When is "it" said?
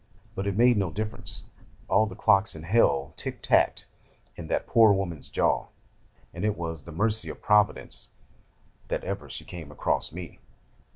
0.47-0.57, 6.43-6.57